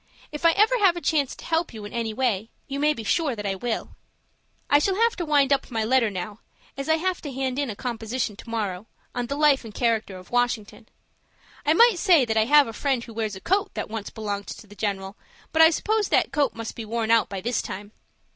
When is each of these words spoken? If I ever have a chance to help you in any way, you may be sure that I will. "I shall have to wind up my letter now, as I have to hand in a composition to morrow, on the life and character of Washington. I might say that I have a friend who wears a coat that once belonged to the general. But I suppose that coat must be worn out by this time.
If 0.31 0.45
I 0.47 0.51
ever 0.53 0.79
have 0.79 0.97
a 0.97 0.99
chance 0.99 1.35
to 1.35 1.45
help 1.45 1.75
you 1.75 1.85
in 1.85 1.93
any 1.93 2.11
way, 2.11 2.49
you 2.67 2.79
may 2.79 2.91
be 2.91 3.03
sure 3.03 3.35
that 3.35 3.45
I 3.45 3.53
will. 3.53 3.95
"I 4.67 4.79
shall 4.79 4.95
have 4.95 5.15
to 5.17 5.25
wind 5.25 5.53
up 5.53 5.69
my 5.69 5.83
letter 5.83 6.09
now, 6.09 6.39
as 6.75 6.89
I 6.89 6.95
have 6.95 7.21
to 7.21 7.31
hand 7.31 7.59
in 7.59 7.69
a 7.69 7.75
composition 7.75 8.35
to 8.37 8.49
morrow, 8.49 8.87
on 9.13 9.27
the 9.27 9.35
life 9.35 9.63
and 9.63 9.75
character 9.75 10.17
of 10.17 10.31
Washington. 10.31 10.89
I 11.67 11.73
might 11.75 11.99
say 11.99 12.25
that 12.25 12.35
I 12.35 12.45
have 12.45 12.65
a 12.65 12.73
friend 12.73 13.03
who 13.03 13.13
wears 13.13 13.35
a 13.35 13.41
coat 13.41 13.75
that 13.75 13.91
once 13.91 14.09
belonged 14.09 14.47
to 14.47 14.65
the 14.65 14.73
general. 14.73 15.17
But 15.51 15.61
I 15.61 15.69
suppose 15.69 16.09
that 16.09 16.31
coat 16.31 16.55
must 16.55 16.75
be 16.75 16.83
worn 16.83 17.11
out 17.11 17.29
by 17.29 17.39
this 17.39 17.61
time. 17.61 17.91